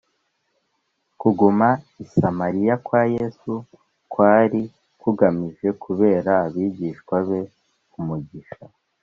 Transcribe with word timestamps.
Kuguma 1.19 1.67
i 2.03 2.05
Samariya 2.13 2.73
kwa 2.85 3.01
Yesu 3.15 3.53
kwari 4.11 4.61
kugamije 5.01 5.67
kubera 5.83 6.31
abigishwa 6.45 7.15
be 7.27 7.41
umugisha, 7.97 8.63